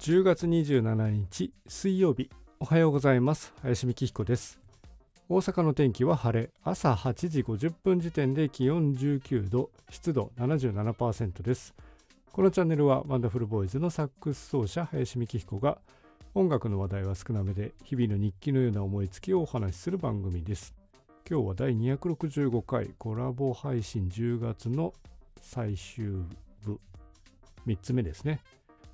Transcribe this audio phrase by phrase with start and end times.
[0.00, 3.52] 10月27日水曜日おはようございます。
[3.60, 4.58] 林美希彦です。
[5.28, 6.48] 大阪の天気は晴れ。
[6.64, 11.74] 朝8時50分時点で気温19度湿度77%です。
[12.32, 15.76] このチャンネルはワンダフルボーイズのサックス奏者林美希彦が
[16.34, 20.74] 音楽の話題は少なめで日々の日記のような思いつきをお話しする番組です。
[21.28, 24.94] 今日は第265回コラボ配信10月の
[25.42, 26.24] 最終
[26.64, 26.80] 部。
[27.66, 28.40] 3つ目ですね。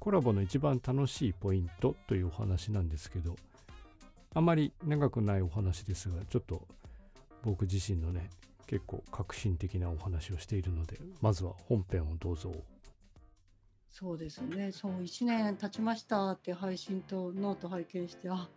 [0.06, 3.34] コラボの一番楽しいポイントというお話なんですけど
[4.34, 6.62] あまり長くないお話ですがちょっと
[7.42, 8.30] 僕自身のね
[8.68, 12.54] 結構革新的なお話をしているのでまずは本編をどうぞ
[13.90, 14.70] そうですね。
[14.70, 18.48] そう、1年経ちましたって配信とノート拝見して、あ、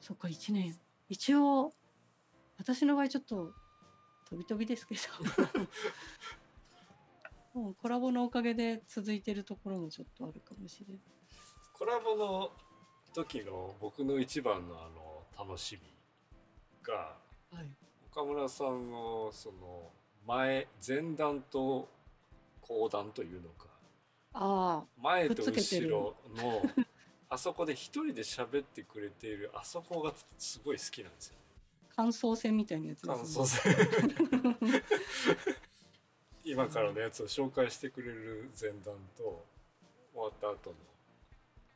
[0.00, 0.76] そっか、1年。
[1.08, 1.72] 一応、
[2.58, 3.52] 私の場合ちょっと
[4.28, 5.00] 飛び飛びですけど、
[7.54, 11.02] もうコラボのおかげで続いてるところもちょっとあるかもしれない。
[11.74, 12.50] コラボの
[13.14, 15.90] 時の僕の一番のあの楽しみ
[16.82, 17.16] が
[17.52, 17.66] はい。
[18.10, 19.90] 岡村さんのその
[20.26, 21.88] 前前段と
[22.60, 23.66] 後段というのか。
[24.34, 26.62] あ前と後ろの
[27.28, 31.36] あそこで一人で喋ってくれているあそこがすごい好きなんですよ。
[31.90, 33.74] あ、感想戦みたいなやつ感です想戦
[36.44, 39.44] 今からのやつを紹介してくれる前段と
[40.12, 40.76] 終わった後の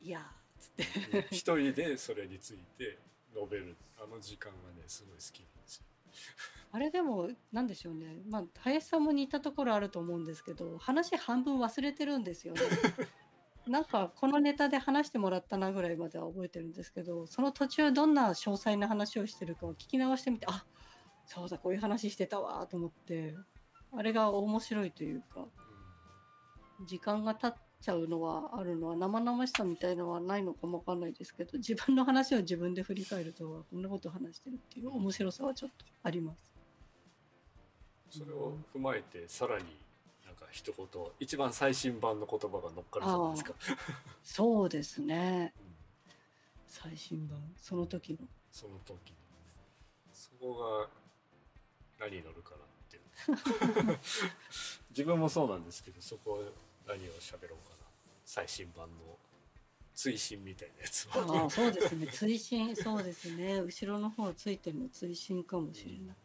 [0.00, 1.26] いやー、つって。
[1.30, 2.98] 一人でそれについて
[3.34, 5.84] 述べるあの時間がねすごい好きなんですよ。
[6.72, 8.22] あれでも、なんでしょうね。
[8.28, 12.60] まあ、林さんも似たところあると思うんですけど、話半分忘れてるんですよね。
[13.66, 20.66] なんか、このネタで話してもらったなぐらいまでは覚えてるんですけど、その途中どんな詳細な話をしてるかを聞き直してみて、あ、
[21.24, 23.34] そうだ、こういう話してたわと思って、
[23.92, 25.46] あれが面白いというか、
[26.86, 36.52] 時間が経っちゃうのはあるのは生々しさみたいのはないのかもわかんないですけど、自分の話を自分で振り返ると、こんなこと話してるっていう面白さはちょっとあります。
[38.10, 39.64] それを踏まえてさらに
[40.24, 40.86] なんか一言
[41.18, 43.54] 一番最新版の言葉が乗っかるじゃないですか。
[44.22, 45.52] そうですね。
[45.60, 45.66] うん
[46.68, 48.18] 最新版、その時の。
[48.50, 49.16] その時の
[50.12, 50.88] そこが
[51.98, 52.56] 何に乗るかな
[52.96, 53.98] っていう
[54.90, 56.42] 自分もそうなんですけどそこ
[56.86, 57.86] 何を喋ろうかな。
[58.24, 59.18] 最新版の
[59.94, 61.42] 追伸みたいなやつを。
[61.42, 62.06] ああ、そうですね。
[62.08, 63.60] 追伸、そうですね。
[63.60, 66.16] 後ろの方ついてるの追伸かもしれない。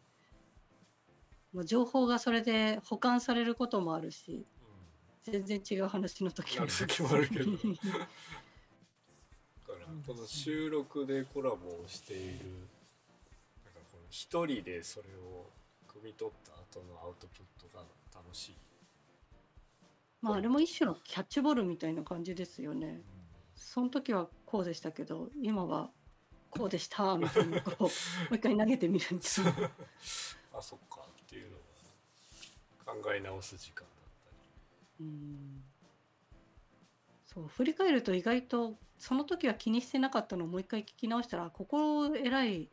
[1.52, 4.46] まあ、情報がそれで保管されることもあるし、
[5.22, 7.52] 全然違う話の時なる時もあるけど。
[7.52, 7.64] だか
[9.78, 12.46] らこの収録でコラボをしている
[13.64, 15.41] なんかこの一人でそれを汲
[16.04, 18.56] み取った後のアウトプットが楽しい、
[20.20, 23.02] まあ、あれも一種のキャッチボールみたいな感じですよね。
[23.54, 25.90] その時はこうでしたけど、今は
[26.50, 27.88] こうでしたみたいなこう も
[28.32, 29.70] う一回投げてみるみたいな。
[30.54, 31.56] あそっかっていうの
[32.84, 34.30] が考え直す時間だった
[35.02, 35.08] り。
[35.08, 35.64] うん。
[37.24, 42.68] そう振り返ると意外とその時は気にしてなかったのをもう一回聞き直したらあここえらい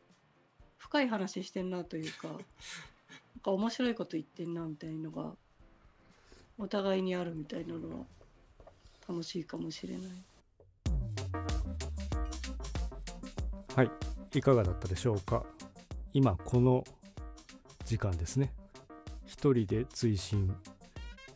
[0.76, 2.38] 深い話してんなというか
[3.36, 5.32] なんか面白いこと言ってんなみたいのが
[6.58, 8.04] お互いにあるみたいなのは
[9.08, 10.02] 楽しいかもしれない。
[13.74, 13.90] はい
[14.34, 15.44] いかがだったでしょうか。
[16.12, 16.84] 今この
[17.84, 18.52] 時間ですね。
[19.26, 20.54] 一人で追伸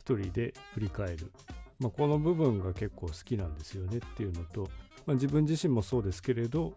[0.05, 1.33] 一人で振り返る、
[1.79, 4.69] まあ、この部分が結構好きなんですよねっていうのと、
[5.07, 6.75] まあ、自分自身もそうですけれど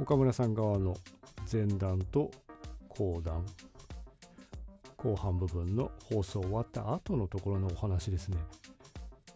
[0.00, 0.96] 岡村さん側の
[1.50, 2.32] 前段と
[2.88, 3.46] 後段
[5.04, 8.38] 後半部分の放送終わった後のところのお話ですね。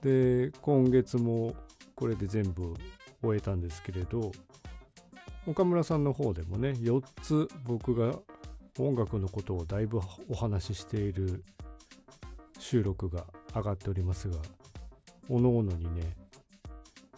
[0.03, 1.55] で今月も
[1.95, 2.75] これで全部
[3.23, 4.33] 終えたんですけれど
[5.47, 8.15] 岡村さんの方でもね4つ僕が
[8.79, 11.45] 音楽のことをだいぶお話ししている
[12.61, 13.25] 収録が
[13.55, 14.37] 上がっておりますが
[15.29, 16.03] おのおのにね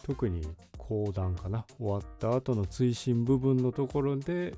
[0.03, 0.41] 特に
[0.77, 4.55] 講談かな終わった後の追伸部分のところで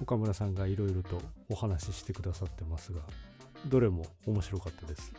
[0.00, 3.00] 岡村さんがいろいろとお話ししてくださってますが
[3.66, 5.12] どれも面白かったです。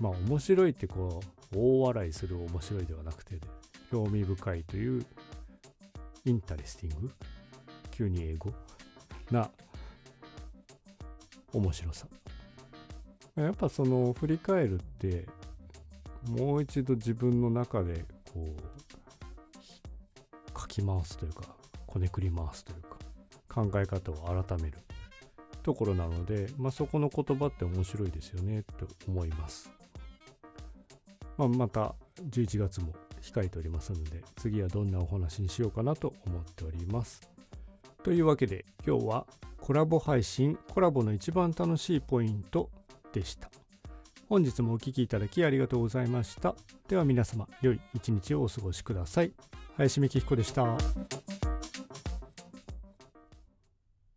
[0.00, 1.20] まあ面白いってこ
[1.52, 3.38] う大笑いする面白いではなくて、
[3.90, 5.04] 興味深いという
[6.24, 7.10] interesting？
[7.90, 8.52] 急に英語？
[9.30, 9.50] な
[11.52, 12.06] 面白さ。
[13.36, 15.26] やっぱその振り返るって
[16.28, 18.46] もう一度自分の中でこ
[20.56, 21.42] うかき回すというか
[21.86, 22.89] こねくり回すというか
[23.52, 24.78] 考え方を改める
[25.62, 29.70] ところなので、まあ、そこの言葉って面白いですよねと思います、
[31.36, 31.94] まあ、また
[32.30, 37.20] 11月も控えておりますので次はどんなお話にしようかなと思っております。
[38.02, 39.26] というわけで今日は
[39.60, 42.70] コラボ配信コラボの一番楽しいポイント
[43.12, 43.50] でした。
[44.28, 46.54] 本日もお聴きいただきありがとうございました。
[46.88, 49.32] では皆様良い一日をお過ごしください。
[49.76, 50.78] 林美希彦でした。